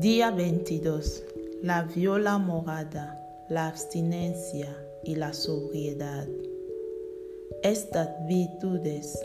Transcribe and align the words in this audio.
Día 0.00 0.30
22. 0.30 1.24
La 1.62 1.82
viola 1.82 2.38
morada, 2.38 3.22
la 3.50 3.68
abstinencia 3.68 4.74
y 5.04 5.16
la 5.16 5.34
sobriedad. 5.34 6.26
Estas 7.62 8.08
virtudes 8.26 9.18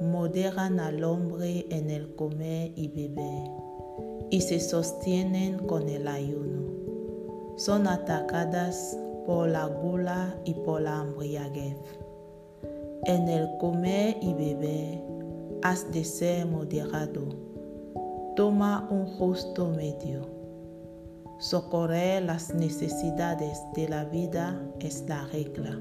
moderan 0.00 0.80
al 0.80 1.04
hombre 1.04 1.66
en 1.68 1.90
el 1.90 2.14
comer 2.14 2.72
y 2.76 2.88
beber 2.88 3.50
y 4.30 4.40
se 4.40 4.58
sostienen 4.58 5.58
con 5.66 5.90
el 5.90 6.08
ayuno. 6.08 6.62
Son 7.56 7.86
atacadas 7.86 8.96
por 9.26 9.50
la 9.50 9.66
gula 9.66 10.34
y 10.46 10.54
por 10.54 10.80
la 10.80 11.02
embriaguez. 11.02 11.76
En 13.04 13.28
el 13.28 13.50
comer 13.58 14.16
y 14.22 14.32
beber 14.32 15.02
has 15.60 15.92
de 15.92 16.02
ser 16.04 16.46
moderado. 16.46 17.51
Toma 18.34 18.88
un 18.90 19.04
justo 19.04 19.68
medio. 19.68 20.26
Socorrer 21.38 22.22
las 22.22 22.54
necesidades 22.54 23.60
de 23.74 23.90
la 23.90 24.06
vida 24.06 24.58
es 24.80 25.04
la 25.06 25.26
regla. 25.26 25.78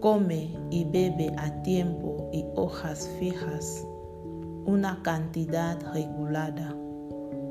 Come 0.00 0.56
y 0.70 0.84
bebe 0.84 1.30
a 1.36 1.62
tiempo 1.62 2.30
y 2.32 2.46
hojas 2.54 3.10
fijas, 3.18 3.86
una 4.64 5.02
cantidad 5.02 5.78
regulada, 5.92 6.74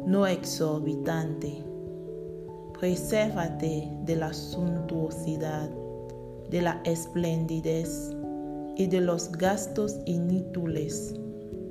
no 0.08 0.26
exorbitante. 0.26 1.64
Presérvate 2.80 3.96
de 4.06 4.16
la 4.16 4.34
suntuosidad, 4.34 5.70
de 6.50 6.64
la 6.64 6.82
esplendidez 6.84 8.10
y 8.76 8.88
de 8.88 9.02
los 9.02 9.32
gastos 9.34 10.00
inútiles 10.08 11.14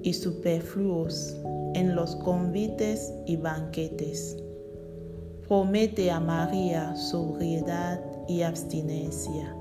y 0.04 0.12
superfluos 0.12 1.36
en 1.74 1.94
los 1.94 2.16
convites 2.16 3.12
y 3.26 3.36
banquetes. 3.36 4.36
Promete 5.46 6.10
a 6.10 6.20
María 6.20 6.96
sobriedad 6.96 8.00
y 8.28 8.42
abstinencia, 8.42 9.56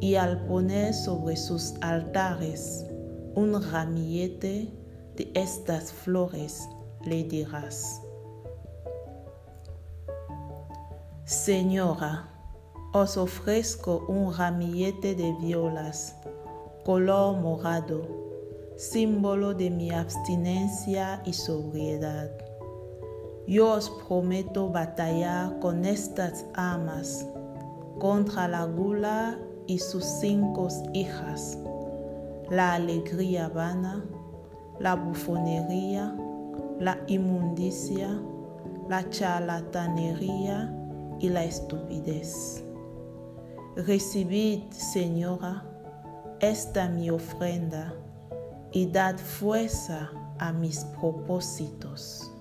y 0.00 0.14
al 0.14 0.46
poner 0.46 0.94
sobre 0.94 1.36
sus 1.36 1.74
altares 1.80 2.86
un 3.34 3.60
ramillete 3.70 4.72
de 5.16 5.30
estas 5.34 5.92
flores, 5.92 6.68
le 7.04 7.24
dirás, 7.24 8.00
Señora, 11.24 12.28
os 12.92 13.16
ofrezco 13.16 14.04
un 14.08 14.32
ramillete 14.32 15.14
de 15.14 15.32
violas 15.40 16.16
color 16.84 17.38
morado, 17.38 18.23
símbolo 18.76 19.54
de 19.54 19.70
mi 19.70 19.90
abstinencia 19.90 21.22
y 21.24 21.32
sobriedad. 21.32 22.30
Yo 23.46 23.72
os 23.72 23.90
prometo 24.08 24.70
batallar 24.70 25.58
con 25.60 25.84
estas 25.84 26.44
amas 26.54 27.26
contra 28.00 28.48
la 28.48 28.64
gula 28.64 29.38
y 29.66 29.78
sus 29.78 30.04
cinco 30.04 30.68
hijas, 30.92 31.56
la 32.50 32.74
alegría 32.74 33.48
vana, 33.48 34.04
la 34.80 34.94
bufonería, 34.96 36.16
la 36.80 36.98
inmundicia, 37.06 38.18
la 38.88 39.08
charlatanería 39.08 40.74
y 41.20 41.28
la 41.28 41.44
estupidez. 41.44 42.64
Recibid, 43.76 44.70
Señora, 44.70 45.64
esta 46.40 46.88
mi 46.88 47.10
ofrenda 47.10 47.94
y 48.74 48.86
dad 48.86 49.16
fuerza 49.16 50.10
a 50.38 50.52
mis 50.52 50.80
propósitos. 51.00 52.33